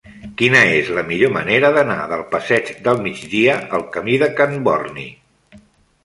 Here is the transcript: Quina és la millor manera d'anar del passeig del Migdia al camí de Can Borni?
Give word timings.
Quina 0.41 0.59
és 0.77 0.87
la 0.99 1.01
millor 1.09 1.33
manera 1.33 1.69
d'anar 1.75 1.97
del 2.13 2.23
passeig 2.31 2.71
del 2.87 2.97
Migdia 3.03 3.57
al 3.81 3.85
camí 3.97 4.17
de 4.25 4.31
Can 4.41 4.57
Borni? 4.69 5.05